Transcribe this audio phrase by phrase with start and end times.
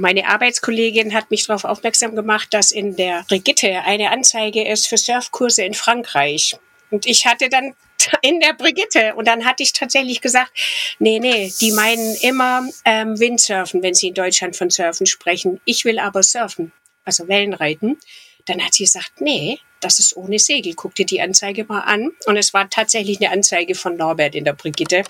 [0.00, 4.96] Meine Arbeitskollegin hat mich darauf aufmerksam gemacht, dass in der Brigitte eine Anzeige ist für
[4.96, 6.56] Surfkurse in Frankreich.
[6.92, 7.74] Und ich hatte dann
[8.22, 9.16] in der Brigitte.
[9.16, 10.52] Und dann hatte ich tatsächlich gesagt,
[11.00, 15.60] nee, nee, die meinen immer ähm, Windsurfen, wenn sie in Deutschland von Surfen sprechen.
[15.64, 16.70] Ich will aber surfen,
[17.04, 17.98] also Wellenreiten.
[18.44, 20.74] Dann hat sie gesagt, nee, das ist ohne Segel.
[20.74, 22.12] Guck dir die Anzeige mal an.
[22.26, 25.02] Und es war tatsächlich eine Anzeige von Norbert in der Brigitte.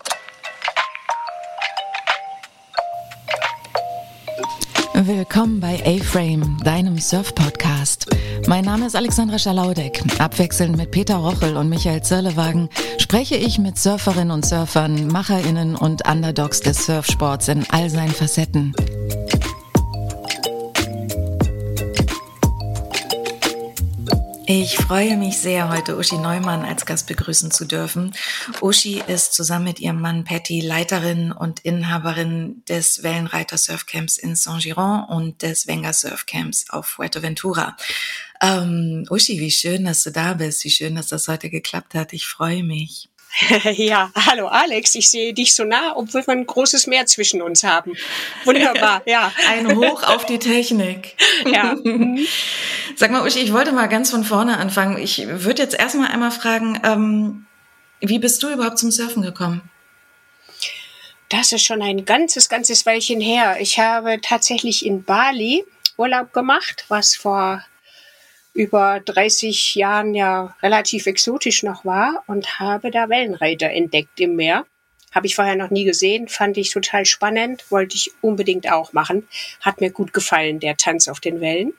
[5.01, 8.07] Willkommen bei A-Frame, deinem Surf-Podcast.
[8.49, 10.03] Mein Name ist Alexandra Schalaudek.
[10.19, 16.09] Abwechselnd mit Peter Rochel und Michael Zörlewagen spreche ich mit Surferinnen und Surfern, MacherInnen und
[16.09, 18.75] Underdogs des Surfsports in all seinen Facetten.
[24.51, 28.15] Ich freue mich sehr, heute Uschi Neumann als Gast begrüßen zu dürfen.
[28.63, 35.05] Uschi ist zusammen mit ihrem Mann Patty Leiterin und Inhaberin des Wellenreiter Surfcamps in Saint-Giron
[35.05, 37.77] und des Wenger Surfcamps auf Fuerteventura.
[38.41, 40.65] Ähm, Uschi, wie schön, dass du da bist.
[40.65, 42.15] Wie schön, dass das heute geklappt hat.
[42.15, 43.11] Ich freue mich.
[43.73, 47.65] Ja, hallo Alex, ich sehe dich so nah, obwohl wir ein großes Meer zwischen uns
[47.65, 47.95] haben.
[48.45, 49.33] Wunderbar, ja.
[49.49, 51.17] Ein Hoch auf die Technik.
[51.47, 51.77] Ja.
[51.83, 52.27] Mhm.
[52.97, 54.99] Sag mal, Uschi, ich wollte mal ganz von vorne anfangen.
[54.99, 57.47] Ich würde jetzt erstmal einmal fragen, ähm,
[58.01, 59.63] wie bist du überhaupt zum Surfen gekommen?
[61.29, 63.59] Das ist schon ein ganzes, ganzes Weilchen her.
[63.61, 65.65] Ich habe tatsächlich in Bali
[65.97, 67.65] Urlaub gemacht, was vor
[68.59, 74.67] über 30 Jahren ja relativ exotisch noch war und habe da Wellenreiter entdeckt im Meer.
[75.15, 79.29] Habe ich vorher noch nie gesehen, fand ich total spannend, wollte ich unbedingt auch machen.
[79.61, 81.73] Hat mir gut gefallen, der Tanz auf den Wellen.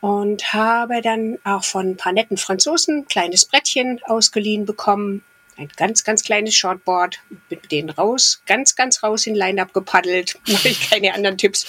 [0.00, 5.24] Und habe dann auch von ein paar netten Franzosen ein kleines Brettchen ausgeliehen bekommen,
[5.60, 10.72] ein ganz, ganz kleines Shortboard, mit denen raus, ganz, ganz raus in Line-Up gepaddelt, weil
[10.72, 11.66] ich keine anderen Tipps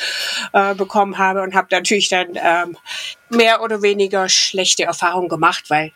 [0.53, 2.77] äh, bekommen habe und habe natürlich dann ähm,
[3.29, 5.91] mehr oder weniger schlechte Erfahrungen gemacht, weil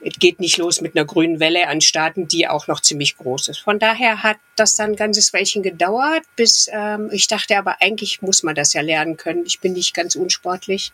[0.00, 3.48] es geht nicht los mit einer grünen Welle an Staaten, die auch noch ziemlich groß
[3.48, 3.60] ist.
[3.60, 8.20] Von daher hat das dann ein ganzes Weilchen gedauert, bis ähm, ich dachte, aber eigentlich
[8.20, 9.46] muss man das ja lernen können.
[9.46, 10.92] Ich bin nicht ganz unsportlich.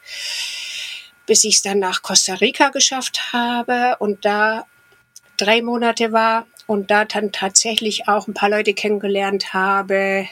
[1.27, 4.67] Bis ich es dann nach Costa Rica geschafft habe und da
[5.37, 10.29] drei Monate war und da dann tatsächlich auch ein paar Leute kennengelernt habe,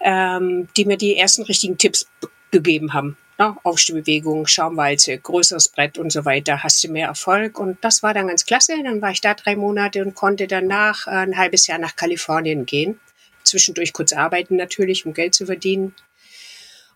[0.00, 2.06] ähm, die mir die ersten richtigen Tipps
[2.50, 3.16] gegeben haben.
[3.38, 7.58] Ja, Aufstehbewegung, Schaumwalze, größeres Brett und so weiter, hast du mehr Erfolg.
[7.58, 8.74] Und das war dann ganz klasse.
[8.84, 12.66] Dann war ich da drei Monate und konnte danach äh, ein halbes Jahr nach Kalifornien
[12.66, 13.00] gehen.
[13.42, 15.94] Zwischendurch kurz arbeiten natürlich, um Geld zu verdienen.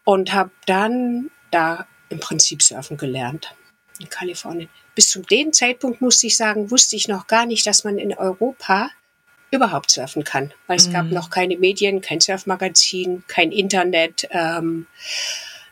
[0.04, 3.56] Und habe dann da im Prinzip surfen gelernt
[4.00, 4.68] in Kalifornien.
[4.94, 8.14] Bis zu dem Zeitpunkt musste ich sagen, wusste ich noch gar nicht, dass man in
[8.14, 8.90] Europa
[9.50, 10.92] überhaupt surfen kann, weil es mhm.
[10.92, 14.28] gab noch keine Medien, kein Surfmagazin, kein Internet.
[14.30, 14.86] Ähm,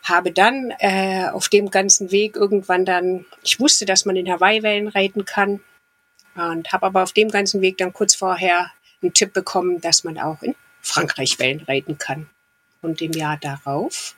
[0.03, 4.61] habe dann äh, auf dem ganzen Weg irgendwann dann, ich wusste, dass man in Hawaii
[4.61, 5.61] Wellen reiten kann
[6.35, 8.71] und habe aber auf dem ganzen Weg dann kurz vorher
[9.01, 12.29] einen Tipp bekommen, dass man auch in Frankreich Wellen reiten kann.
[12.81, 14.15] Und im Jahr darauf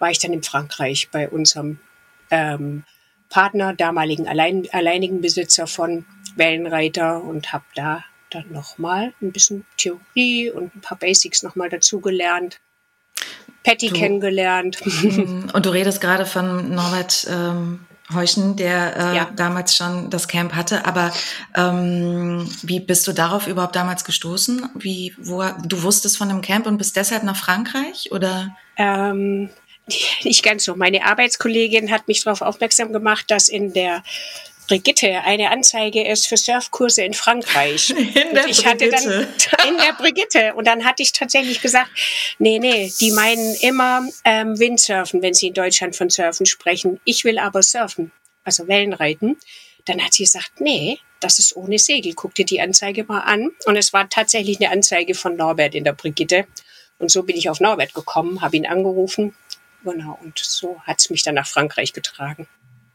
[0.00, 1.78] war ich dann in Frankreich bei unserem
[2.30, 2.84] ähm,
[3.30, 6.04] Partner, damaligen allein, alleinigen Besitzer von
[6.36, 12.60] Wellenreiter und habe da dann nochmal ein bisschen Theorie und ein paar Basics nochmal dazugelernt.
[13.64, 14.78] Patty du, kennengelernt.
[14.84, 15.50] Mhm.
[15.54, 17.80] Und du redest gerade von Norbert ähm,
[18.14, 19.28] Heuschen, der äh, ja.
[19.36, 20.86] damals schon das Camp hatte.
[20.86, 21.12] Aber
[21.54, 24.70] ähm, wie bist du darauf überhaupt damals gestoßen?
[24.76, 28.56] Wie, wo, du wusstest von dem Camp und bist deshalb nach Frankreich oder?
[28.78, 29.50] Ähm,
[30.24, 30.76] nicht ganz so.
[30.76, 34.02] Meine Arbeitskollegin hat mich darauf aufmerksam gemacht, dass in der
[34.70, 37.90] Brigitte eine Anzeige ist für Surfkurse in Frankreich.
[37.90, 38.68] In der ich Brigitte.
[38.68, 41.90] hatte dann in der Brigitte und dann hatte ich tatsächlich gesagt,
[42.38, 47.00] nee, nee, die meinen immer ähm, Windsurfen, wenn sie in Deutschland von Surfen sprechen.
[47.04, 48.12] Ich will aber surfen,
[48.44, 49.38] also Wellenreiten.
[49.86, 52.14] Dann hat sie gesagt, nee, das ist ohne Segel.
[52.14, 53.50] Guck dir die Anzeige mal an.
[53.64, 56.46] Und es war tatsächlich eine Anzeige von Norbert in der Brigitte.
[57.00, 59.34] Und so bin ich auf Norbert gekommen, habe ihn angerufen
[59.84, 62.46] Genau, und so hat es mich dann nach Frankreich getragen.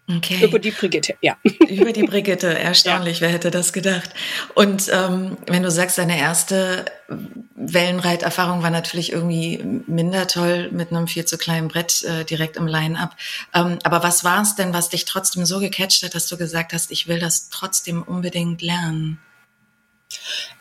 [0.08, 0.46] Okay.
[0.46, 1.36] Über die Brigitte, ja.
[1.68, 3.22] Über die Brigitte, erstaunlich, ja.
[3.22, 4.12] wer hätte das gedacht?
[4.54, 6.86] Und ähm, wenn du sagst, deine erste
[7.56, 9.58] Wellenreiterfahrung war natürlich irgendwie
[9.88, 13.16] minder toll mit einem viel zu kleinen Brett äh, direkt im Line-up.
[13.56, 16.74] Ähm, aber was war es denn, was dich trotzdem so gecatcht hat, dass du gesagt
[16.74, 19.20] hast, ich will das trotzdem unbedingt lernen?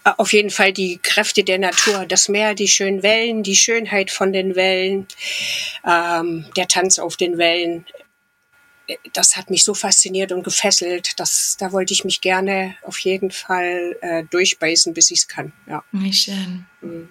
[0.04, 4.10] Äh, auf jeden Fall die Kräfte der Natur, das Meer, die schönen Wellen, die Schönheit
[4.10, 5.06] von den Wellen,
[5.84, 7.86] ähm, der Tanz auf den Wellen.
[9.14, 13.30] Das hat mich so fasziniert und gefesselt, dass da wollte ich mich gerne auf jeden
[13.30, 15.52] Fall äh, durchbeißen, bis ich es kann.
[15.66, 15.82] Ja.
[15.92, 16.66] Wie schön.
[16.82, 17.08] Mhm.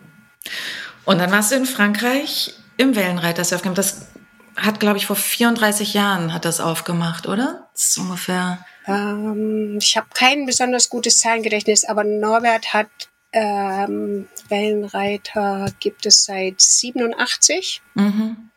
[1.06, 3.76] Und dann warst du in Frankreich Im Wellenreiter Surfcamp.
[3.76, 4.08] Das
[4.56, 7.70] hat, glaube ich, vor 34 Jahren hat das aufgemacht, oder?
[7.74, 8.64] Das ist ungefähr.
[8.88, 12.90] Ähm, ich habe kein besonders gutes Zahlengedächtnis, aber Norbert hat
[13.32, 17.82] ähm, Wellenreiter gibt es seit 87.
[17.96, 18.50] Mhm.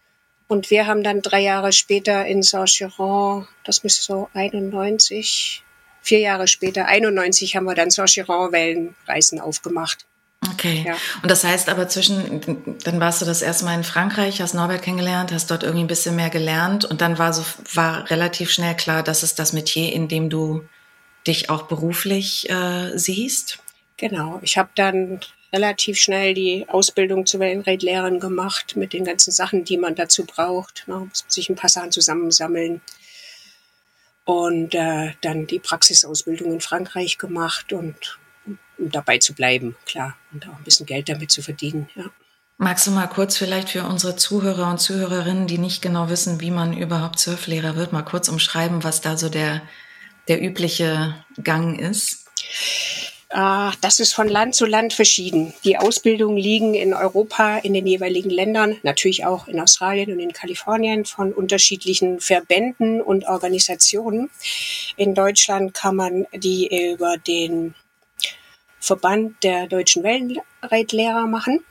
[0.49, 5.64] Und wir haben dann drei Jahre später in Saint-Giron, das müsste so 91,
[6.02, 10.06] vier Jahre später, 91 haben wir dann Saint-Giron Wellenreisen aufgemacht.
[10.52, 10.84] Okay.
[10.87, 10.96] Ja.
[11.22, 14.82] Und das heißt aber zwischen, dann warst du das erste Mal in Frankreich, hast Norbert
[14.82, 17.44] kennengelernt, hast dort irgendwie ein bisschen mehr gelernt und dann war so,
[17.75, 20.64] war relativ schnell klar, dass es das Metier, in dem du
[21.26, 23.58] dich auch beruflich äh, siehst.
[23.96, 24.38] Genau.
[24.43, 25.20] Ich habe dann
[25.52, 30.84] relativ schnell die Ausbildung zur Wellenreitlehrerin gemacht mit den ganzen Sachen, die man dazu braucht.
[30.87, 30.94] Ne?
[30.96, 32.81] Muss man sich ein paar Sachen zusammensammeln.
[34.25, 38.19] Und äh, dann die Praxisausbildung in Frankreich gemacht und
[38.78, 40.17] dabei zu bleiben, klar.
[40.32, 42.05] Und auch ein bisschen Geld damit zu verdienen, ja.
[42.58, 46.50] Magst du mal kurz vielleicht für unsere Zuhörer und Zuhörerinnen, die nicht genau wissen, wie
[46.50, 49.61] man überhaupt Surflehrer wird, mal kurz umschreiben, was da so der,
[50.28, 52.25] der übliche Gang ist?
[53.28, 55.52] Ah, das ist von Land zu Land verschieden.
[55.64, 60.32] Die Ausbildungen liegen in Europa, in den jeweiligen Ländern, natürlich auch in Australien und in
[60.32, 64.31] Kalifornien von unterschiedlichen Verbänden und Organisationen.
[64.96, 67.75] In Deutschland kann man die über den
[68.86, 71.64] Verband der deutschen Wellenreitlehrer machen.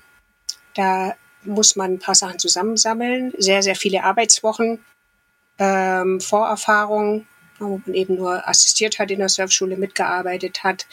[0.73, 4.83] Da muss man ein paar Sachen zusammensammeln, sehr, sehr viele Arbeitswochen,
[5.57, 7.25] ähm, Vorerfahrung,
[7.59, 10.85] wo man eben nur assistiert hat in der Surfschule, mitgearbeitet hat,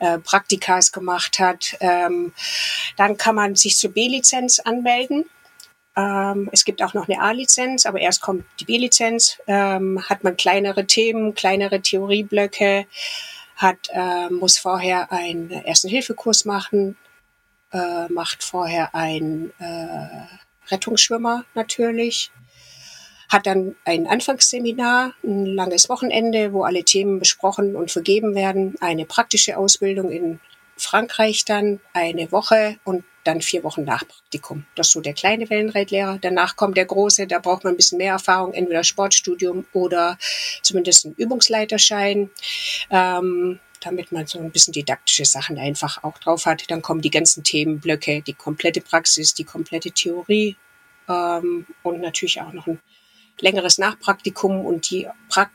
[0.00, 1.76] äh, Praktikas gemacht hat.
[1.80, 2.34] Ähm,
[2.96, 5.24] dann kann man sich zur B-Lizenz anmelden.
[5.96, 9.38] Ähm, es gibt auch noch eine A-Lizenz, aber erst kommt die B-Lizenz.
[9.46, 12.86] Ähm, hat man kleinere Themen, kleinere Theorieblöcke,
[13.56, 16.96] hat, äh, muss vorher einen Ersten-Hilfe-Kurs machen,
[17.72, 20.26] äh, macht vorher einen äh,
[20.70, 22.30] Rettungsschwimmer natürlich,
[23.28, 29.06] hat dann ein Anfangsseminar, ein langes Wochenende, wo alle Themen besprochen und vergeben werden, eine
[29.06, 30.40] praktische Ausbildung in
[30.76, 34.66] Frankreich dann, eine Woche und dann vier Wochen Nachpraktikum.
[34.74, 36.18] Das ist so der kleine Wellenreitlehrer.
[36.20, 40.18] Danach kommt der große, da braucht man ein bisschen mehr Erfahrung, entweder Sportstudium oder
[40.62, 42.30] zumindest ein Übungsleiterschein.
[42.90, 46.70] Ähm, damit man so ein bisschen didaktische Sachen einfach auch drauf hat.
[46.70, 50.56] Dann kommen die ganzen Themenblöcke, die komplette Praxis, die komplette Theorie
[51.08, 52.80] ähm, und natürlich auch noch ein
[53.40, 55.08] längeres Nachpraktikum und die,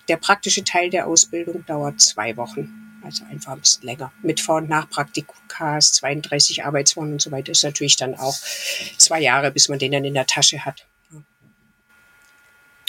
[0.07, 2.88] der praktische Teil der Ausbildung dauert zwei Wochen.
[3.03, 4.11] Also einfach ein bisschen länger.
[4.21, 8.37] Mit Vor- und Nachpraktikas, 32 Arbeitswochen und so weiter ist natürlich dann auch
[8.97, 10.85] zwei Jahre, bis man den dann in der Tasche hat.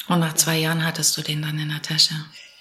[0.09, 2.15] Und nach zwei Jahren hattest du den dann in der Tasche?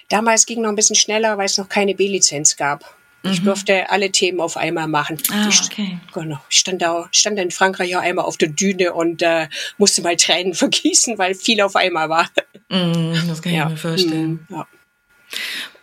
[0.10, 2.96] Damals ging noch ein bisschen schneller, weil es noch keine B-Lizenz gab.
[3.24, 3.46] Ich mhm.
[3.46, 5.18] durfte alle Themen auf einmal machen.
[5.32, 6.00] Ah, okay.
[6.14, 6.40] Genau.
[6.50, 10.16] Ich stand da, stand in Frankreich auch einmal auf der Düne und äh, musste mal
[10.16, 12.30] Tränen vergießen, weil viel auf einmal war.
[12.70, 13.66] Mm, das kann ja.
[13.66, 14.46] ich mir vorstellen.
[14.48, 14.68] Mm, ja.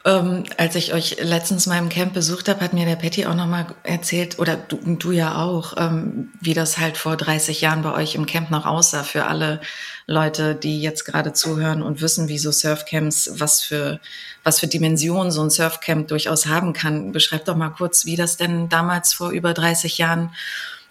[0.06, 3.34] Ähm, als ich euch letztens mal im Camp besucht habe, hat mir der Patty auch
[3.34, 7.92] nochmal erzählt, oder du, du ja auch, ähm, wie das halt vor 30 Jahren bei
[7.92, 9.60] euch im Camp noch aussah für alle
[10.06, 13.98] Leute, die jetzt gerade zuhören und wissen, wie so Surfcamps, was für,
[14.44, 17.10] was für Dimensionen so ein Surfcamp durchaus haben kann.
[17.10, 20.30] Beschreib doch mal kurz, wie das denn damals vor über 30 Jahren,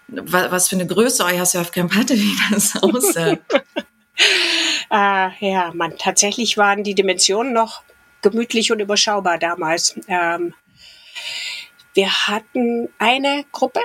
[0.08, 3.38] was für eine Größe euer Surfcamp hatte, wie das aussah.
[4.90, 7.85] äh, ja, man, tatsächlich waren die Dimensionen noch
[8.30, 9.94] gemütlich und überschaubar damals.
[10.08, 10.54] Ähm,
[11.94, 13.80] wir hatten eine Gruppe,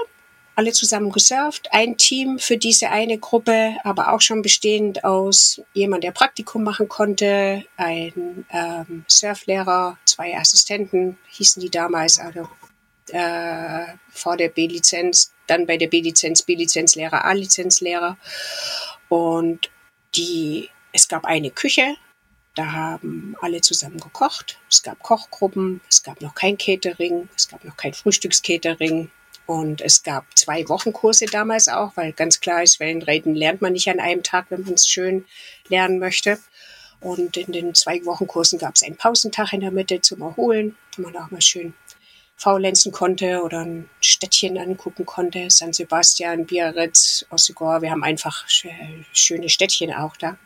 [0.56, 6.04] alle zusammen gesurft, ein Team für diese eine Gruppe, aber auch schon bestehend aus jemand,
[6.04, 12.50] der Praktikum machen konnte, ein ähm, Surflehrer, zwei Assistenten hießen die damals, also
[13.12, 18.18] äh, vor der B-Lizenz, dann bei der B-Lizenz, B-Lizenzlehrer, A-Lizenzlehrer
[19.08, 19.72] und
[20.16, 21.96] die, es gab eine Küche,
[22.56, 24.60] da haben alle zusammen gekocht.
[24.70, 29.10] Es gab Kochgruppen, es gab noch kein Catering, es gab noch kein Frühstückscatering.
[29.48, 33.90] Und es gab zwei Wochenkurse damals auch, weil ganz klar ist, Wellenreiten lernt man nicht
[33.90, 35.26] an einem Tag, wenn man es schön
[35.68, 36.40] lernen möchte.
[37.02, 41.02] Und in den zwei Wochenkursen gab es einen Pausentag in der Mitte zum Erholen, wo
[41.02, 41.74] man auch mal schön
[42.38, 45.50] faulenzen konnte oder ein Städtchen angucken konnte.
[45.50, 47.82] San Sebastian, Biarritz, Ossegor.
[47.82, 50.38] Wir haben einfach schöne Städtchen auch da.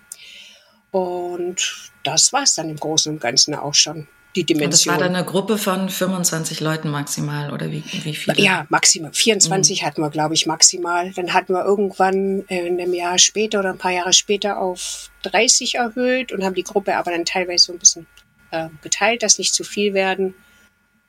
[0.96, 4.08] Und das war es dann im Großen und Ganzen auch schon.
[4.34, 4.66] Die Dimension.
[4.68, 8.40] Und das war dann eine Gruppe von 25 Leuten maximal oder wie, wie viele?
[8.40, 9.12] Ja, maximal.
[9.12, 9.86] 24 mhm.
[9.86, 11.12] hatten wir, glaube ich, maximal.
[11.12, 15.76] Dann hatten wir irgendwann in einem Jahr später oder ein paar Jahre später auf 30
[15.76, 18.08] erhöht und haben die Gruppe aber dann teilweise so ein bisschen
[18.52, 20.34] äh, geteilt, dass nicht zu viel werden.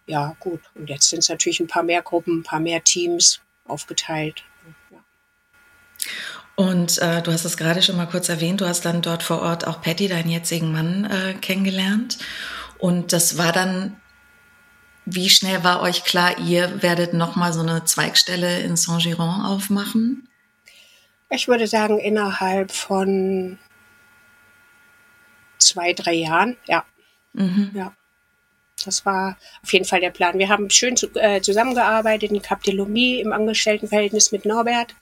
[0.08, 0.62] Ja, gut.
[0.74, 4.42] Und jetzt sind es natürlich ein paar mehr Gruppen, ein paar mehr Teams aufgeteilt.
[4.90, 4.98] Ja.
[6.56, 9.42] Und äh, du hast es gerade schon mal kurz erwähnt, du hast dann dort vor
[9.42, 12.16] Ort auch Patty, deinen jetzigen Mann, äh, kennengelernt.
[12.78, 14.00] Und das war dann,
[15.04, 20.28] wie schnell war euch klar, ihr werdet nochmal so eine Zweigstelle in Saint-Giron aufmachen?
[21.28, 23.58] Ich würde sagen, innerhalb von
[25.58, 26.84] zwei, drei Jahren, ja.
[27.34, 27.70] Mhm.
[27.74, 27.92] Ja.
[28.84, 30.38] Das war auf jeden Fall der Plan.
[30.38, 34.94] Wir haben schön zu, äh, zusammengearbeitet in Cap de Lomie im Angestelltenverhältnis mit Norbert,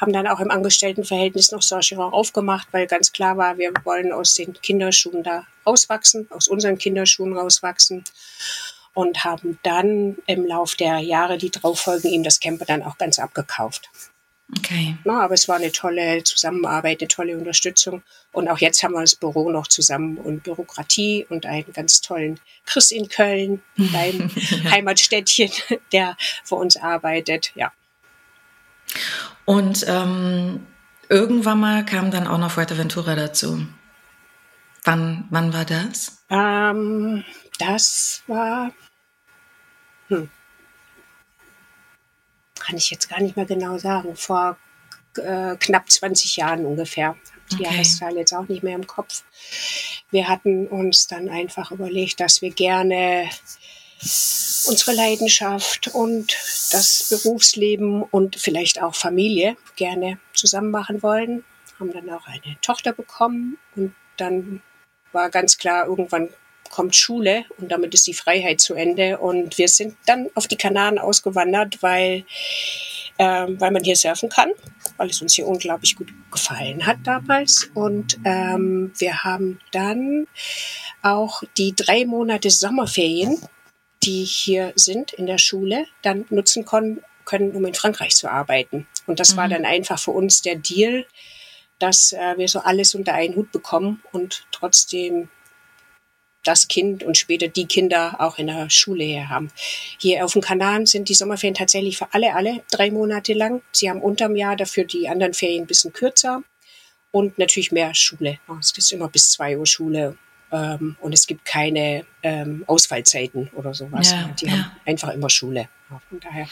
[0.00, 4.34] haben dann auch im Angestelltenverhältnis noch Saint-Giron aufgemacht, weil ganz klar war, wir wollen aus
[4.34, 8.04] den Kinderschuhen da rauswachsen, aus unseren Kinderschuhen rauswachsen
[8.94, 12.98] und haben dann im Lauf der Jahre, die drauf folgen, ihm das Camper dann auch
[12.98, 13.90] ganz abgekauft.
[14.58, 14.96] Okay.
[15.04, 18.02] Na, aber es war eine tolle Zusammenarbeit, eine tolle Unterstützung.
[18.32, 22.40] Und auch jetzt haben wir das Büro noch zusammen und Bürokratie und einen ganz tollen
[22.66, 24.30] Chris in Köln, beim
[24.70, 25.50] Heimatstädtchen,
[25.92, 27.52] der für uns arbeitet.
[27.54, 27.72] Ja.
[29.50, 30.64] Und ähm,
[31.08, 33.66] irgendwann mal kam dann auch noch Fuerteventura dazu.
[34.84, 36.22] Wann, wann war das?
[36.30, 37.24] Ähm,
[37.58, 38.70] das war.
[40.06, 40.30] Hm,
[42.60, 44.56] kann ich jetzt gar nicht mehr genau sagen, vor
[45.16, 47.16] äh, knapp 20 Jahren ungefähr.
[47.50, 47.64] Die okay.
[47.64, 49.24] Jahreszahl jetzt auch nicht mehr im Kopf.
[50.12, 53.28] Wir hatten uns dann einfach überlegt, dass wir gerne
[54.66, 56.36] unsere Leidenschaft und
[56.70, 61.44] das Berufsleben und vielleicht auch Familie gerne zusammen machen wollen.
[61.78, 64.62] Haben dann auch eine Tochter bekommen und dann
[65.12, 66.28] war ganz klar, irgendwann
[66.70, 69.18] kommt Schule und damit ist die Freiheit zu Ende.
[69.18, 72.24] Und wir sind dann auf die Kanaren ausgewandert, weil,
[73.18, 74.50] ähm, weil man hier surfen kann,
[74.96, 77.70] weil es uns hier unglaublich gut gefallen hat damals.
[77.74, 80.26] Und ähm, wir haben dann
[81.02, 83.38] auch die drei Monate Sommerferien,
[84.02, 88.86] die hier sind in der Schule, dann nutzen können, können um in Frankreich zu arbeiten.
[89.06, 89.36] Und das mhm.
[89.36, 91.06] war dann einfach für uns der Deal,
[91.78, 95.28] dass äh, wir so alles unter einen Hut bekommen und trotzdem
[96.44, 99.50] das Kind und später die Kinder auch in der Schule her haben.
[99.98, 103.62] Hier auf dem Kanal sind die Sommerferien tatsächlich für alle, alle drei Monate lang.
[103.72, 106.42] Sie haben unterm Jahr dafür die anderen Ferien ein bisschen kürzer
[107.10, 108.38] und natürlich mehr Schule.
[108.58, 110.16] Es ist immer bis zwei Uhr Schule
[110.52, 114.10] ähm, und es gibt keine ähm, Ausfallzeiten oder sowas.
[114.10, 114.52] Ja, die ja.
[114.52, 115.68] haben einfach immer Schule.
[116.10, 116.46] daher.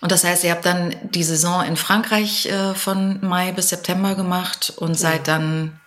[0.00, 4.14] Und das heißt, ihr habt dann die Saison in Frankreich äh, von Mai bis September
[4.14, 5.80] gemacht und seid dann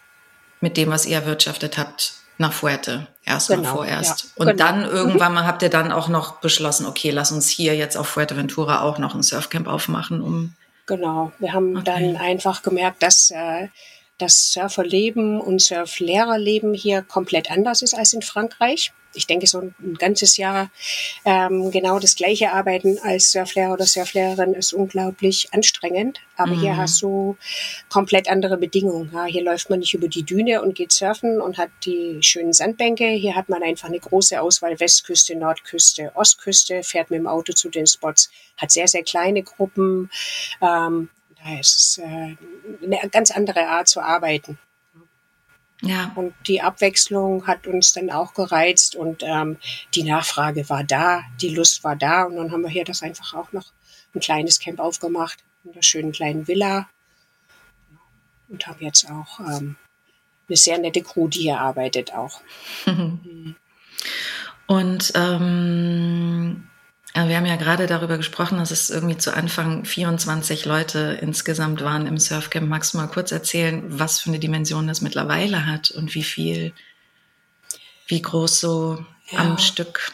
[0.62, 3.08] mit dem, was ihr erwirtschaftet habt, nach Fuerte.
[3.26, 4.24] Erstmal genau, vorerst.
[4.24, 4.58] Ja, und genau.
[4.58, 4.96] dann mhm.
[4.96, 8.82] irgendwann mal habt ihr dann auch noch beschlossen, okay, lass uns hier jetzt auf Fuerteventura
[8.82, 10.54] auch noch ein Surfcamp aufmachen, um.
[10.86, 11.32] Genau.
[11.40, 11.86] Wir haben okay.
[11.86, 13.70] dann einfach gemerkt, dass äh,
[14.24, 19.96] das Surferleben und Surflehrerleben hier komplett anders ist als in Frankreich ich denke, so ein
[19.98, 20.70] ganzes Jahr
[21.26, 26.20] ähm, genau das gleiche arbeiten als Surflehrer oder Surflehrerin ist unglaublich anstrengend.
[26.36, 26.62] Aber mhm.
[26.62, 27.38] hier hast du
[27.90, 29.12] komplett andere Bedingungen.
[29.14, 32.54] Ja, hier läuft man nicht über die Düne und geht surfen und hat die schönen
[32.54, 33.08] Sandbänke.
[33.08, 37.70] Hier hat man einfach eine große Auswahl Westküste, Nordküste, Ostküste, fährt mit dem Auto zu
[37.70, 40.10] den Spots, hat sehr, sehr kleine Gruppen.
[40.62, 41.10] Ähm,
[41.44, 42.36] da ist es äh,
[42.84, 44.58] eine ganz andere Art zu arbeiten.
[45.82, 46.14] Ja.
[46.16, 49.58] Und die Abwechslung hat uns dann auch gereizt und ähm,
[49.94, 53.34] die Nachfrage war da, die Lust war da und dann haben wir hier das einfach
[53.34, 53.66] auch noch
[54.16, 56.88] ein kleines Camp aufgemacht in der schönen kleinen Villa
[58.48, 59.76] und haben jetzt auch ähm,
[60.48, 62.40] eine sehr nette Crew, die hier arbeitet auch.
[64.68, 66.70] und ähm,
[67.16, 72.08] wir haben ja gerade darüber gesprochen, dass es irgendwie zu Anfang 24 Leute insgesamt waren
[72.08, 72.68] im Surfcamp.
[72.68, 76.74] Magst du mal kurz erzählen, was für eine Dimension das mittlerweile hat und wie viel,
[78.08, 79.40] wie groß so ja.
[79.40, 80.12] am Stück?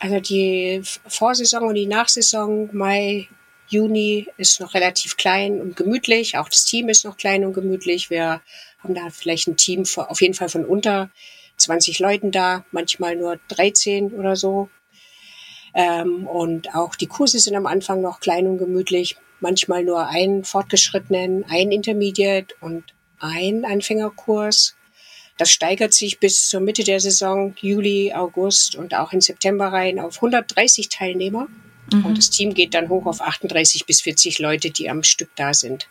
[0.00, 3.28] Also die Vorsaison und die Nachsaison, Mai,
[3.68, 6.36] Juni ist noch relativ klein und gemütlich.
[6.36, 8.10] Auch das Team ist noch klein und gemütlich.
[8.10, 8.42] Wir
[8.80, 11.10] haben da vielleicht ein Team auf jeden Fall von unter
[11.58, 14.68] 20 Leuten da, manchmal nur 13 oder so.
[15.74, 19.16] Ähm, und auch die Kurse sind am Anfang noch klein und gemütlich.
[19.40, 22.84] Manchmal nur ein fortgeschrittenen, ein Intermediate und
[23.18, 24.76] ein Anfängerkurs.
[25.38, 29.98] Das steigert sich bis zur Mitte der Saison, Juli, August und auch in September rein
[29.98, 31.48] auf 130 Teilnehmer.
[31.92, 32.04] Mhm.
[32.04, 35.54] Und das Team geht dann hoch auf 38 bis 40 Leute, die am Stück da
[35.54, 35.88] sind.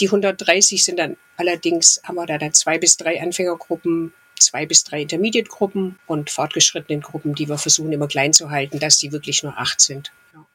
[0.00, 4.84] Die 130 sind dann allerdings, haben wir da dann zwei bis drei Anfängergruppen zwei bis
[4.84, 9.42] drei Intermediate-Gruppen und fortgeschrittenen Gruppen, die wir versuchen immer klein zu halten, dass die wirklich
[9.42, 10.12] nur acht sind.
[10.34, 10.46] Ja.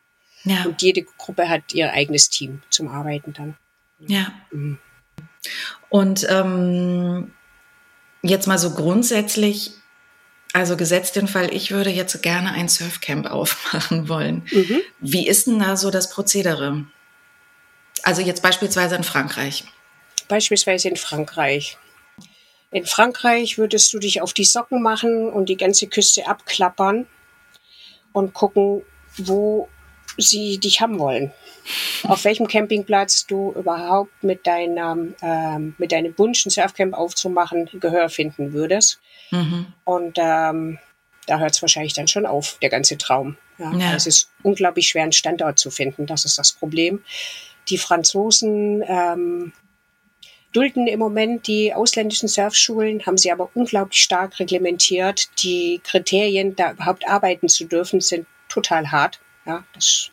[0.43, 0.65] ja.
[0.65, 3.55] Und jede Gruppe hat ihr eigenes Team zum Arbeiten dann.
[3.99, 4.31] Ja.
[4.51, 4.77] Mhm.
[5.89, 7.31] Und ähm,
[8.21, 9.71] jetzt mal so grundsätzlich,
[10.53, 14.47] also gesetzt den Fall, ich würde jetzt gerne ein Surfcamp aufmachen wollen.
[14.51, 14.81] Mhm.
[14.99, 16.85] Wie ist denn da so das Prozedere?
[18.03, 19.63] Also jetzt beispielsweise in Frankreich.
[20.27, 21.77] beispielsweise in Frankreich.
[22.75, 27.07] In Frankreich würdest du dich auf die Socken machen und die ganze Küste abklappern
[28.11, 28.81] und gucken,
[29.15, 29.69] wo
[30.17, 31.31] sie dich haben wollen.
[32.03, 38.09] Auf welchem Campingplatz du überhaupt mit deinem, ähm, mit deinem Wunsch, ein Surfcamp aufzumachen, Gehör
[38.09, 38.99] finden würdest.
[39.31, 39.67] Mhm.
[39.85, 40.77] Und ähm,
[41.27, 43.37] da hört es wahrscheinlich dann schon auf, der ganze Traum.
[43.57, 43.95] Ja, ja.
[43.95, 46.07] Es ist unglaublich schwer, einen Standort zu finden.
[46.07, 47.05] Das ist das Problem.
[47.69, 49.53] Die Franzosen ähm,
[50.55, 55.29] dulden im Moment die ausländischen Surfschulen, haben sie aber unglaublich stark reglementiert.
[55.43, 59.19] Die Kriterien, da überhaupt arbeiten zu dürfen, sind total hart.
[59.45, 60.11] Ja, das,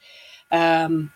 [0.51, 1.13] ähm,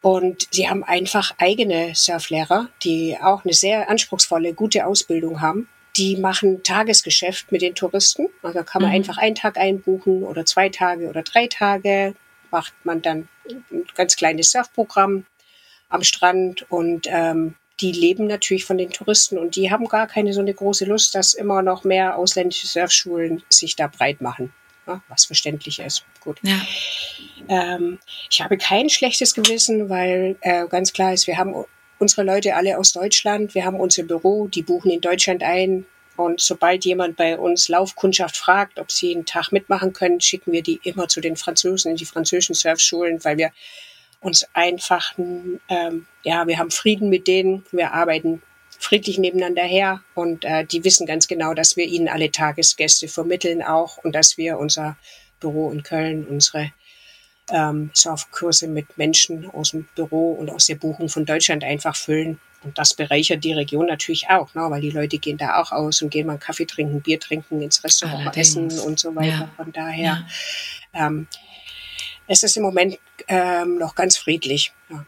[0.00, 5.68] und sie haben einfach eigene Surflehrer, die auch eine sehr anspruchsvolle, gute Ausbildung haben.
[5.96, 8.28] Die machen Tagesgeschäft mit den Touristen.
[8.42, 8.96] Also kann man mhm.
[8.96, 12.14] einfach einen Tag einbuchen oder zwei Tage oder drei Tage.
[12.50, 15.26] Macht man dann ein ganz kleines Surfprogramm
[15.88, 20.32] am Strand und ähm, die leben natürlich von den Touristen und die haben gar keine
[20.32, 24.52] so eine große Lust, dass immer noch mehr ausländische Surfschulen sich da breit machen.
[24.86, 26.04] Ja, was verständlich ist.
[26.20, 26.38] Gut.
[26.42, 26.60] Ja.
[27.48, 27.98] Ähm,
[28.30, 31.64] ich habe kein schlechtes Gewissen, weil äh, ganz klar ist, wir haben
[31.98, 35.86] unsere Leute alle aus Deutschland, wir haben unser Büro, die buchen in Deutschland ein.
[36.16, 40.62] Und sobald jemand bei uns Laufkundschaft fragt, ob sie einen Tag mitmachen können, schicken wir
[40.62, 43.52] die immer zu den Franzosen in die französischen Surfschulen, weil wir
[44.26, 48.42] uns einfach, ähm, ja, wir haben Frieden mit denen, wir arbeiten
[48.78, 53.62] friedlich nebeneinander her und äh, die wissen ganz genau, dass wir ihnen alle Tagesgäste vermitteln
[53.62, 54.96] auch und dass wir unser
[55.40, 56.72] Büro in Köln, unsere
[57.50, 62.40] ähm, Surfkurse mit Menschen aus dem Büro und aus der Buchung von Deutschland einfach füllen.
[62.64, 64.62] Und das bereichert die Region natürlich auch, ne?
[64.68, 67.84] weil die Leute gehen da auch aus und gehen mal Kaffee trinken, Bier trinken, ins
[67.84, 68.48] Restaurant Allerdings.
[68.48, 69.28] essen und so weiter.
[69.28, 69.50] Ja.
[69.56, 70.26] Von daher
[70.92, 71.06] ja.
[71.06, 71.28] ähm,
[72.26, 74.72] es ist im Moment ähm, noch ganz friedlich.
[74.90, 75.04] Ja.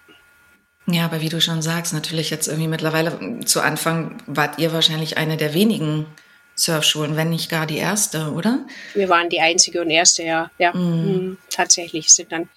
[0.90, 5.18] Ja, aber wie du schon sagst, natürlich jetzt irgendwie mittlerweile zu Anfang wart ihr wahrscheinlich
[5.18, 6.06] eine der wenigen
[6.54, 8.66] Surfschulen, wenn nicht gar die erste, oder?
[8.94, 10.50] Wir waren die einzige und erste, ja.
[10.58, 11.36] Ja, mm.
[11.50, 12.48] tatsächlich sind dann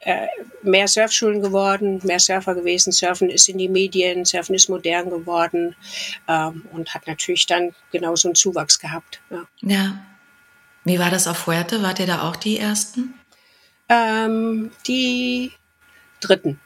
[0.00, 0.28] äh,
[0.62, 2.92] mehr Surfschulen geworden, mehr Surfer gewesen.
[2.92, 5.76] Surfen ist in die Medien, Surfen ist modern geworden
[6.28, 9.20] ähm, und hat natürlich dann genauso einen Zuwachs gehabt.
[9.30, 9.46] Ja.
[9.60, 10.04] ja.
[10.84, 11.82] Wie war das auf Fuerte?
[11.82, 13.14] Wart ihr da auch die ersten?
[13.88, 15.52] Ähm, die
[16.20, 16.60] Dritten.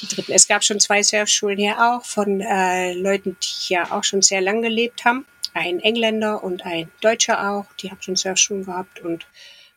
[0.00, 0.32] die Dritten.
[0.32, 4.40] Es gab schon zwei Surfschulen hier auch von äh, Leuten, die hier auch schon sehr
[4.40, 5.26] lange gelebt haben.
[5.54, 7.66] Ein Engländer und ein Deutscher auch.
[7.80, 9.26] Die haben schon Surfschulen gehabt und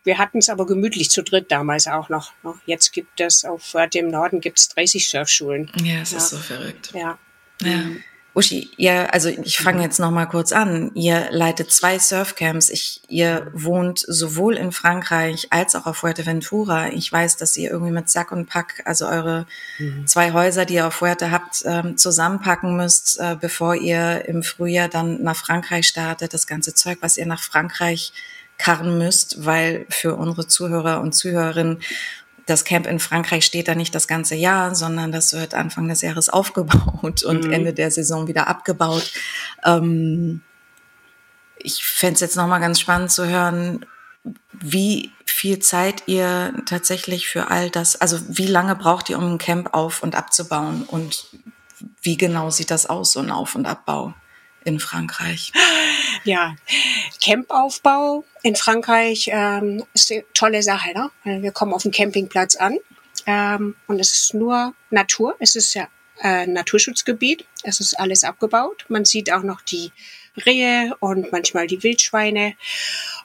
[0.04, 2.32] wir hatten es aber gemütlich zu dritt damals auch noch.
[2.68, 5.72] Jetzt gibt es auf dem Norden gibt es 30 Surfschulen.
[5.84, 6.18] Ja, es ja.
[6.20, 6.92] ist so verrückt.
[6.94, 7.18] Ja.
[7.62, 7.84] ja.
[8.36, 8.40] Mhm.
[8.40, 10.92] Uschi, ihr, also ich fange jetzt noch mal kurz an.
[10.94, 12.70] Ihr leitet zwei Surfcamps.
[12.70, 16.90] Ich, ihr wohnt sowohl in Frankreich als auch auf Fuerteventura.
[16.90, 19.46] Ich weiß, dass ihr irgendwie mit Sack und Pack, also eure
[19.80, 20.06] mhm.
[20.06, 24.90] zwei Häuser, die ihr auf Fuerte habt, ähm, zusammenpacken müsst, äh, bevor ihr im Frühjahr
[24.90, 26.34] dann nach Frankreich startet.
[26.34, 28.14] Das ganze Zeug, was ihr nach Frankreich
[28.58, 31.80] karren müsst, weil für unsere Zuhörer und Zuhörerinnen
[32.46, 36.02] das Camp in Frankreich steht da nicht das ganze Jahr, sondern das wird Anfang des
[36.02, 37.54] Jahres aufgebaut und mhm.
[37.54, 39.12] Ende der Saison wieder abgebaut.
[39.64, 40.42] Ähm,
[41.58, 43.86] ich fände es jetzt nochmal ganz spannend zu hören,
[44.52, 49.38] wie viel Zeit ihr tatsächlich für all das, also wie lange braucht ihr, um ein
[49.38, 51.28] Camp auf und abzubauen und
[52.02, 54.14] wie genau sieht das aus, so ein Auf- und Abbau?
[54.66, 55.54] In Frankreich?
[56.24, 56.56] Ja,
[57.24, 60.92] Campaufbau in Frankreich ähm, ist eine tolle Sache.
[60.94, 61.42] Ne?
[61.42, 62.78] Wir kommen auf dem Campingplatz an
[63.28, 65.36] ähm, und es ist nur Natur.
[65.40, 65.88] Es ist ja
[66.22, 67.46] äh, Naturschutzgebiet.
[67.64, 68.86] Es ist alles abgebaut.
[68.90, 69.92] Man sieht auch noch die
[70.46, 72.56] Rehe und manchmal die Wildschweine.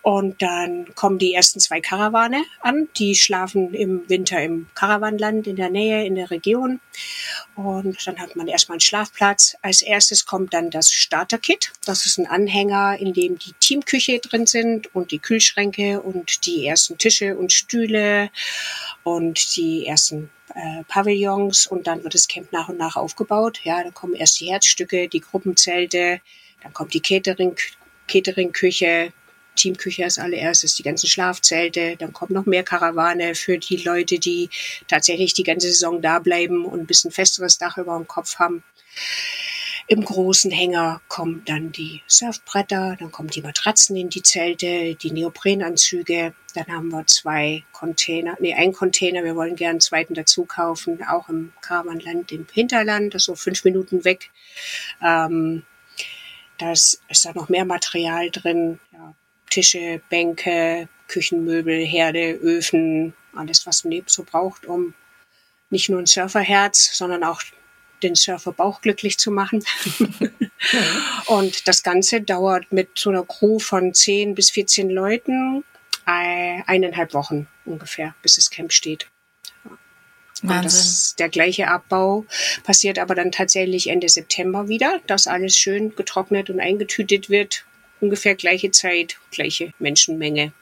[0.03, 2.89] Und dann kommen die ersten zwei Karawane an.
[2.97, 6.81] Die schlafen im Winter im Karawanland in der Nähe, in der Region.
[7.55, 9.57] Und dann hat man erstmal einen Schlafplatz.
[9.63, 11.73] Als erstes kommt dann das Starter-Kit.
[11.85, 16.67] Das ist ein Anhänger, in dem die Teamküche drin sind und die Kühlschränke und die
[16.67, 18.31] ersten Tische und Stühle
[19.03, 23.61] und die ersten äh, Pavillons und dann wird das Camp nach und nach aufgebaut.
[23.65, 26.21] Ja, da kommen erst die Herzstücke, die Gruppenzelte,
[26.63, 27.57] dann kommt die Catering,
[28.09, 29.13] Catering-Küche,
[29.57, 34.49] Teamküche als allererstes, die ganzen Schlafzelte, dann kommt noch mehr Karawane für die Leute, die
[34.89, 38.63] tatsächlich die ganze Saison da bleiben und ein bisschen festeres Dach über dem Kopf haben.
[39.87, 45.11] Im großen Hänger kommen dann die Surfbretter, dann kommen die Matratzen in die Zelte, die
[45.11, 50.45] Neoprenanzüge, dann haben wir zwei Container, nee, ein Container, wir wollen gern einen zweiten dazu
[50.45, 54.31] kaufen, auch im Karawanland im Hinterland, das ist so fünf Minuten weg.
[55.03, 55.65] Ähm,
[56.61, 58.81] da ist, da noch mehr Material drin.
[58.93, 59.15] Ja,
[59.49, 64.95] Tische, Bänke, Küchenmöbel, Herde, Öfen, alles, was man eben so braucht, um
[65.71, 67.43] nicht nur ein Surferherz, sondern auch
[68.03, 69.65] den Surferbauch glücklich zu machen.
[71.27, 75.65] und das Ganze dauert mit so einer Crew von 10 bis 14 Leuten
[76.07, 79.09] eineinhalb Wochen ungefähr, bis das Camp steht.
[80.43, 80.63] Wahnsinn.
[80.65, 82.25] Das, der gleiche Abbau
[82.65, 87.65] passiert aber dann tatsächlich Ende September wieder, dass alles schön getrocknet und eingetütet wird.
[88.01, 90.53] Ungefähr gleiche Zeit, gleiche Menschenmenge.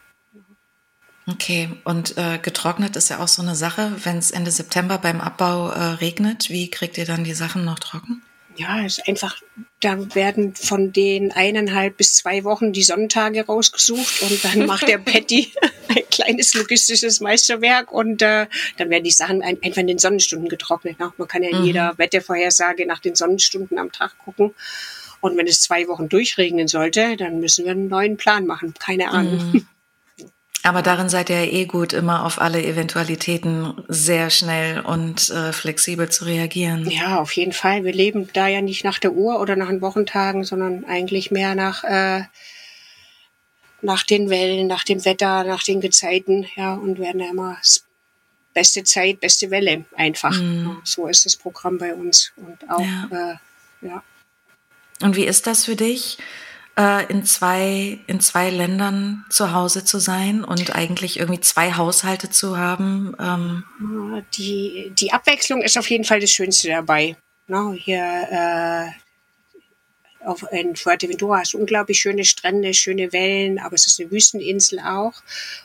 [1.26, 3.92] Okay, und äh, getrocknet ist ja auch so eine Sache.
[4.02, 7.78] Wenn es Ende September beim Abbau äh, regnet, wie kriegt ihr dann die Sachen noch
[7.78, 8.22] trocken?
[8.58, 9.40] Ja, es ist einfach,
[9.80, 14.98] da werden von den eineinhalb bis zwei Wochen die Sonnentage rausgesucht und dann macht der
[14.98, 15.52] Patty
[15.88, 20.48] ein kleines logistisches Meisterwerk und äh, dann werden die Sachen ein, einfach in den Sonnenstunden
[20.48, 20.98] getrocknet.
[20.98, 21.12] Ne?
[21.18, 21.66] Man kann ja in mhm.
[21.66, 24.54] jeder Wettervorhersage nach den Sonnenstunden am Tag gucken.
[25.20, 28.74] Und wenn es zwei Wochen durchregnen sollte, dann müssen wir einen neuen Plan machen.
[28.78, 29.52] Keine Ahnung.
[29.52, 29.66] Mhm.
[30.64, 35.52] Aber darin seid ihr ja eh gut, immer auf alle Eventualitäten sehr schnell und äh,
[35.52, 36.90] flexibel zu reagieren.
[36.90, 37.84] Ja, auf jeden Fall.
[37.84, 41.54] Wir leben da ja nicht nach der Uhr oder nach den Wochentagen, sondern eigentlich mehr
[41.54, 42.24] nach, äh,
[43.82, 46.46] nach den Wellen, nach dem Wetter, nach den Gezeiten.
[46.56, 47.58] Ja, und werden ja immer
[48.52, 50.36] beste Zeit, beste Welle einfach.
[50.36, 50.78] Mhm.
[50.82, 52.32] So ist das Programm bei uns.
[52.36, 53.32] Und auch, ja.
[53.82, 54.02] Äh, ja.
[55.00, 56.18] Und wie ist das für dich?
[56.78, 62.30] Äh, in zwei in zwei Ländern zu Hause zu sein und eigentlich irgendwie zwei Haushalte
[62.30, 63.14] zu haben.
[63.18, 63.64] Ähm.
[64.34, 67.16] Die die Abwechslung ist auf jeden Fall das Schönste dabei.
[67.48, 69.07] No, ne, hier äh,
[70.24, 74.80] auf, in Fuerteventura hast du unglaublich schöne Strände, schöne Wellen, aber es ist eine Wüsteninsel
[74.80, 75.14] auch.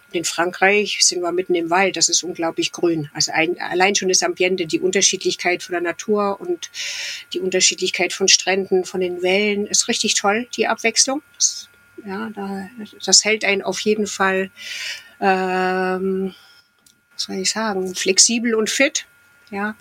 [0.07, 3.09] Und in Frankreich sind wir mitten im Wald, das ist unglaublich grün.
[3.13, 6.69] Also ein, allein schon das Ambiente, die Unterschiedlichkeit von der Natur und
[7.33, 11.23] die Unterschiedlichkeit von Stränden, von den Wellen, ist richtig toll, die Abwechslung.
[11.35, 11.69] Das,
[12.05, 12.69] ja, da,
[13.05, 14.51] das hält einen auf jeden Fall,
[15.19, 16.35] ähm,
[17.13, 19.05] was soll ich sagen, flexibel und fit.
[19.49, 19.75] Ja.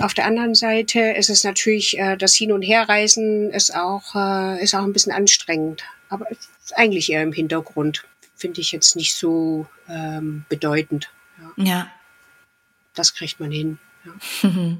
[0.00, 4.62] Auf der anderen Seite ist es natürlich, äh, das Hin- und Herreisen ist auch, äh,
[4.62, 5.82] ist auch ein bisschen anstrengend.
[6.08, 6.26] Aber
[6.74, 8.04] eigentlich eher im Hintergrund.
[8.36, 11.10] Finde ich jetzt nicht so ähm, bedeutend.
[11.56, 11.64] Ja.
[11.64, 11.90] ja.
[12.94, 13.78] Das kriegt man hin.
[14.04, 14.50] Ja.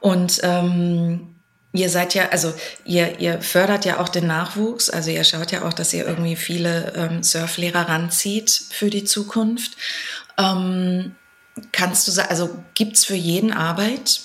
[0.00, 1.34] und ähm,
[1.72, 2.54] ihr seid ja, also
[2.86, 6.36] ihr, ihr fördert ja auch den Nachwuchs, also ihr schaut ja auch, dass ihr irgendwie
[6.36, 9.76] viele ähm, Surflehrer ranzieht für die Zukunft.
[10.38, 11.14] Ähm,
[11.72, 14.20] Kannst du sagen, also gibt es für jeden Arbeit?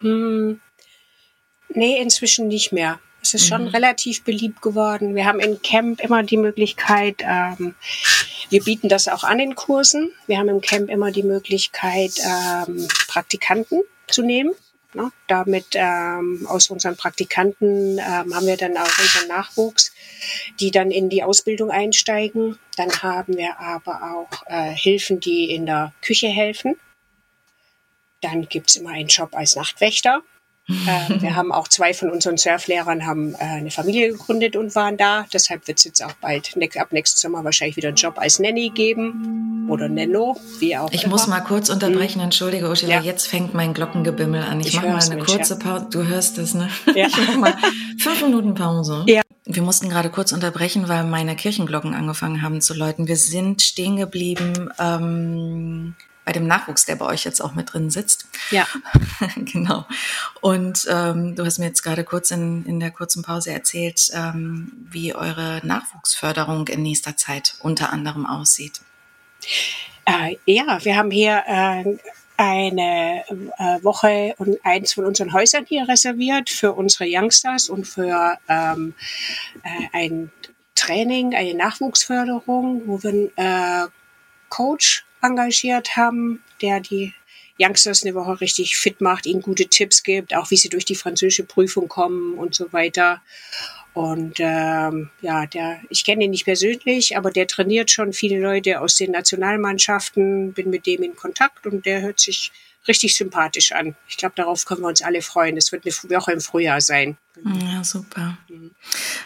[0.00, 0.60] Hm,
[1.68, 2.98] nee, inzwischen nicht mehr.
[3.22, 3.48] Es ist mhm.
[3.48, 5.14] schon relativ beliebt geworden.
[5.14, 7.74] Wir haben in Camp immer die Möglichkeit, ähm,
[8.52, 10.12] wir bieten das auch an in Kursen.
[10.26, 14.52] Wir haben im Camp immer die Möglichkeit, ähm, Praktikanten zu nehmen.
[14.94, 15.10] Ne?
[15.26, 19.92] Damit ähm, aus unseren Praktikanten ähm, haben wir dann auch unseren Nachwuchs,
[20.60, 22.58] die dann in die Ausbildung einsteigen.
[22.76, 26.76] Dann haben wir aber auch äh, Hilfen, die in der Küche helfen.
[28.20, 30.22] Dann gibt's immer einen Job als Nachtwächter.
[30.86, 34.96] Äh, wir haben auch zwei von unseren Surflehrern haben äh, eine Familie gegründet und waren
[34.96, 35.26] da.
[35.32, 38.38] Deshalb wird es jetzt auch bald ne ab nächstes Sommer wahrscheinlich wieder einen Job als
[38.38, 41.12] Nanny geben oder Nenno, wie auch Ich immer.
[41.12, 42.24] muss mal kurz unterbrechen, hm.
[42.24, 43.00] entschuldige Ursula, ja.
[43.00, 44.60] jetzt fängt mein Glockengebimmel an.
[44.60, 45.86] Ich, ich mache mal eine kurze Pause.
[45.90, 46.68] Du hörst es, ne?
[46.94, 47.06] Ja.
[47.12, 47.54] Ich mache mal
[47.98, 49.04] fünf Minuten Pause.
[49.06, 49.22] Ja.
[49.44, 53.08] Wir mussten gerade kurz unterbrechen, weil meine Kirchenglocken angefangen haben zu läuten.
[53.08, 57.90] Wir sind stehen geblieben ähm, bei dem Nachwuchs, der bei euch jetzt auch mit drin
[57.90, 58.26] sitzt.
[58.50, 58.66] Ja.
[59.36, 59.86] genau.
[60.40, 64.72] Und ähm, du hast mir jetzt gerade kurz in, in der kurzen Pause erzählt, ähm,
[64.90, 68.80] wie eure Nachwuchsförderung in nächster Zeit unter anderem aussieht.
[70.04, 71.96] Äh, ja, wir haben hier äh,
[72.36, 78.38] eine äh, Woche und eins von unseren Häusern hier reserviert für unsere Youngsters und für
[78.48, 78.94] ähm,
[79.62, 80.32] äh, ein
[80.74, 83.88] Training, eine Nachwuchsförderung, wo wir einen äh,
[84.48, 87.14] Coach engagiert haben, der die
[87.58, 90.94] Youngsters eine Woche richtig fit macht, ihnen gute Tipps gibt, auch wie sie durch die
[90.94, 93.22] französische Prüfung kommen und so weiter.
[93.94, 98.80] Und ähm, ja, der, ich kenne ihn nicht persönlich, aber der trainiert schon viele Leute
[98.80, 102.52] aus den Nationalmannschaften, bin mit dem in Kontakt und der hört sich
[102.88, 103.94] richtig sympathisch an.
[104.08, 105.56] Ich glaube, darauf können wir uns alle freuen.
[105.56, 107.16] Es wird eine Woche im Frühjahr sein.
[107.44, 108.36] Ja, super.
[108.48, 108.72] Mhm.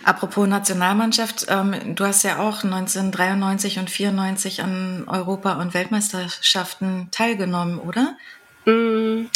[0.05, 7.79] Apropos Nationalmannschaft, ähm, du hast ja auch 1993 und 94 an Europa- und Weltmeisterschaften teilgenommen,
[7.79, 8.17] oder?
[8.65, 9.27] Mm,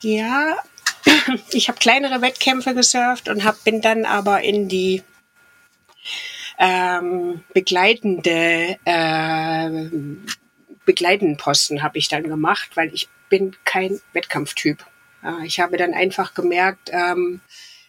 [0.00, 0.56] ja,
[1.52, 5.02] ich habe kleinere Wettkämpfe gesurft und hab, bin dann aber in die
[6.58, 9.70] ähm, begleitende äh,
[10.84, 14.84] begleitenden Posten habe ich dann gemacht, weil ich bin kein Wettkampftyp.
[15.24, 17.40] Äh, ich habe dann einfach gemerkt, ähm,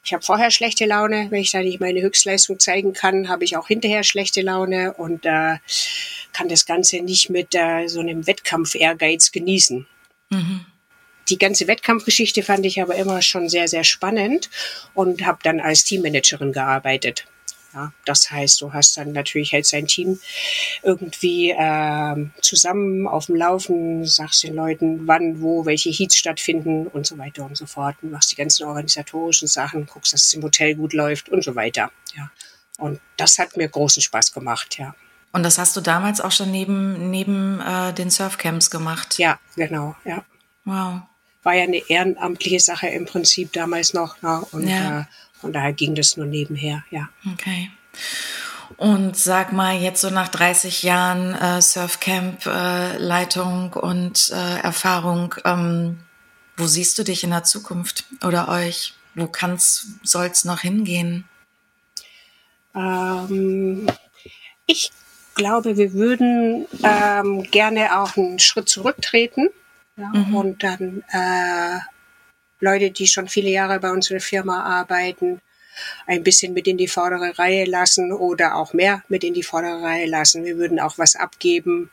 [0.06, 3.58] Ich habe vorher schlechte Laune, wenn ich da nicht meine Höchstleistung zeigen kann, habe ich
[3.58, 5.58] auch hinterher schlechte Laune und äh,
[6.32, 9.88] kann das Ganze nicht mit äh, so einem Wettkampf-Ehrgeiz genießen.
[10.30, 10.66] Mhm.
[11.28, 14.52] Die ganze Wettkampfgeschichte fand ich aber immer schon sehr, sehr spannend
[14.94, 17.26] und habe dann als Teammanagerin gearbeitet.
[17.76, 20.18] Ja, das heißt, du hast dann natürlich hältst dein Team
[20.82, 27.06] irgendwie äh, zusammen auf dem Laufen, sagst den Leuten, wann, wo, welche Heats stattfinden und
[27.06, 27.98] so weiter und so fort.
[28.02, 31.56] Du machst die ganzen organisatorischen Sachen, guckst, dass es im Hotel gut läuft und so
[31.56, 31.92] weiter.
[32.16, 32.32] Ja.
[32.78, 34.96] Und das hat mir großen Spaß gemacht, ja.
[35.34, 39.20] Und das hast du damals auch schon neben, neben äh, den Surfcamps gemacht?
[39.20, 40.24] Ja, genau, ja.
[40.64, 41.02] Wow.
[41.44, 44.22] War ja eine ehrenamtliche Sache im Prinzip damals noch.
[44.22, 44.46] Ne?
[44.54, 45.02] Und ja.
[45.02, 45.04] äh,
[45.46, 47.08] von daher ging das nur nebenher, ja.
[47.34, 47.70] Okay.
[48.78, 56.00] Und sag mal, jetzt so nach 30 Jahren äh, Surfcamp-Leitung äh, und äh, Erfahrung, ähm,
[56.58, 58.96] wo siehst du dich in der Zukunft oder euch?
[59.14, 61.26] Wo kann's, soll's noch hingehen?
[62.74, 63.86] Ähm,
[64.66, 64.90] ich
[65.36, 69.50] glaube, wir würden ähm, gerne auch einen Schritt zurücktreten
[69.96, 70.36] ja, mhm.
[70.36, 71.78] und dann äh,
[72.66, 75.42] Leute, die schon viele Jahre bei uns in der Firma arbeiten,
[76.08, 79.82] ein bisschen mit in die vordere Reihe lassen oder auch mehr mit in die vordere
[79.82, 80.46] Reihe lassen.
[80.46, 81.90] Wir würden auch was abgeben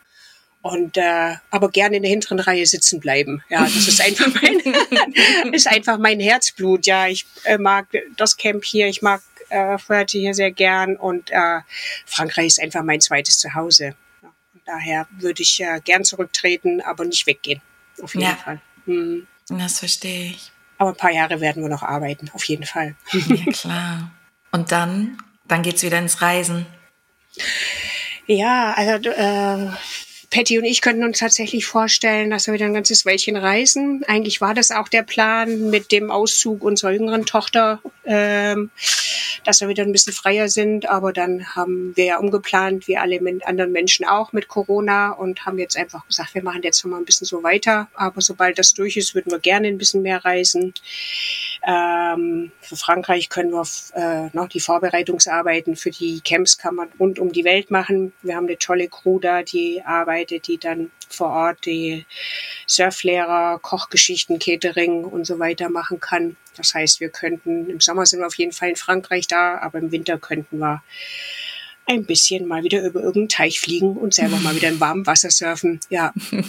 [0.61, 3.43] und äh, aber gerne in der hinteren Reihe sitzen bleiben.
[3.49, 6.85] Ja, das ist einfach mein ist einfach mein Herzblut.
[6.85, 11.29] Ja, ich äh, mag das Camp hier, ich mag äh, Fuerte hier sehr gern und
[11.31, 11.59] äh,
[12.05, 13.95] Frankreich ist einfach mein zweites Zuhause.
[14.21, 14.33] Ja,
[14.65, 17.61] daher würde ich äh, gern zurücktreten, aber nicht weggehen.
[18.01, 18.35] Auf jeden ja.
[18.37, 18.61] Fall.
[18.85, 19.27] Hm.
[19.49, 20.52] Das verstehe ich.
[20.83, 22.95] Aber ein paar Jahre werden wir noch arbeiten, auf jeden Fall.
[23.13, 24.11] Ja, klar.
[24.51, 25.17] Und dann,
[25.47, 26.65] dann geht's wieder ins Reisen.
[28.27, 29.69] Ja, also äh,
[30.33, 34.03] Patty und ich könnten uns tatsächlich vorstellen, dass wir wieder ein ganzes Weilchen reisen.
[34.07, 38.71] Eigentlich war das auch der Plan mit dem Auszug unserer jüngeren Tochter, ähm,
[39.45, 40.89] dass wir wieder ein bisschen freier sind.
[40.89, 45.59] Aber dann haben wir ja umgeplant, wie alle anderen Menschen auch mit Corona und haben
[45.59, 47.87] jetzt einfach gesagt, wir machen jetzt mal ein bisschen so weiter.
[47.93, 50.73] Aber sobald das durch ist, würden wir gerne ein bisschen mehr reisen.
[51.65, 57.19] Ähm, für Frankreich können wir äh, noch die Vorbereitungsarbeiten für die Camps kann man rund
[57.19, 58.13] um die Welt machen.
[58.23, 62.05] Wir haben eine tolle Crew da, die arbeitet vorbereitet, die dann vor Ort die
[62.67, 66.37] Surflehrer, Kochgeschichten, Catering und so weiter machen kann.
[66.55, 69.79] Das heißt, wir könnten, im Sommer sind wir auf jeden Fall in Frankreich da, aber
[69.79, 70.83] im Winter könnten wir
[71.85, 75.29] ein bisschen mal wieder über irgendeinen Teich fliegen und selber mal wieder im warmen Wasser
[75.29, 75.79] surfen.
[75.89, 76.13] Ja.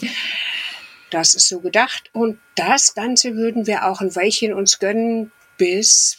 [1.10, 2.10] Das ist so gedacht.
[2.12, 6.16] Und das Ganze würden wir auch ein Weilchen uns gönnen, bis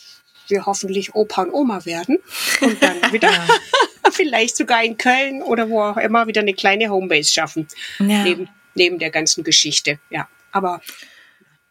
[0.50, 2.20] wir hoffentlich Opa und Oma werden
[2.62, 3.32] und dann wieder
[4.12, 7.68] vielleicht sogar in Köln oder wo auch immer wieder eine kleine Homebase schaffen.
[8.00, 8.24] Ja.
[8.24, 10.00] Neben, neben der ganzen Geschichte.
[10.10, 10.82] Ja, aber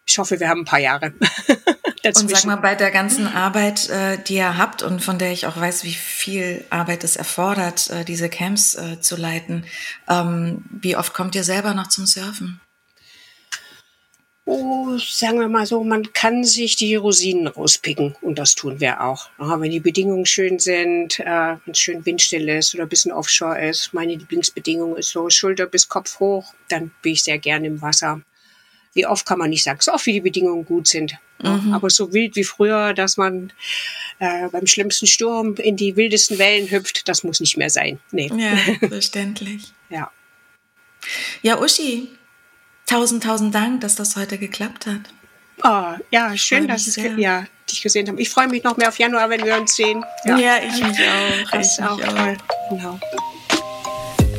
[0.06, 1.14] ich hoffe, wir haben ein paar Jahre.
[2.04, 5.46] und sag mal, bei der ganzen Arbeit, äh, die ihr habt und von der ich
[5.46, 9.64] auch weiß, wie viel Arbeit es erfordert, äh, diese Camps äh, zu leiten,
[10.08, 12.60] ähm, wie oft kommt ihr selber noch zum Surfen?
[14.46, 19.02] Oh, sagen wir mal so, man kann sich die Rosinen rauspicken und das tun wir
[19.02, 19.30] auch.
[19.38, 23.12] Ja, wenn die Bedingungen schön sind, äh, wenn es schön windstill ist oder ein bisschen
[23.12, 27.68] Offshore ist, meine Lieblingsbedingung ist so Schulter bis Kopf hoch, dann bin ich sehr gerne
[27.68, 28.20] im Wasser.
[28.92, 31.16] Wie oft kann man nicht sagen, so oft wie die Bedingungen gut sind.
[31.42, 31.72] Mhm.
[31.72, 33.50] Aber so wild wie früher, dass man
[34.18, 37.98] äh, beim schlimmsten Sturm in die wildesten Wellen hüpft, das muss nicht mehr sein.
[38.12, 38.30] Nee.
[38.36, 39.72] Ja, verständlich.
[39.88, 40.10] ja.
[41.42, 42.08] Ja, Uschi,
[42.86, 45.00] Tausend, tausend Dank, dass das heute geklappt hat.
[45.62, 48.18] Oh, ja, schön, dass es ja, dich gesehen haben.
[48.18, 50.04] Ich freue mich noch mehr auf Januar, wenn wir uns sehen.
[50.24, 51.50] Ja, ja ich mich auch.
[51.52, 52.36] Das ist auch toll.
[52.70, 53.00] Genau.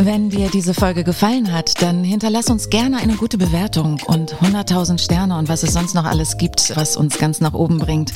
[0.06, 5.00] Wenn dir diese Folge gefallen hat, dann hinterlass uns gerne eine gute Bewertung und 100.000
[5.00, 8.14] Sterne und was es sonst noch alles gibt, was uns ganz nach oben bringt.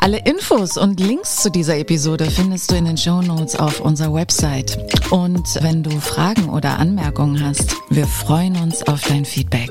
[0.00, 4.12] Alle Infos und Links zu dieser Episode findest du in den Show Notes auf unserer
[4.12, 4.76] Website.
[5.12, 9.70] Und wenn du Fragen oder Anmerkungen hast, wir freuen uns auf dein Feedback.